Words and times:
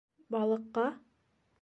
-Балыҡҡа? 0.35 0.87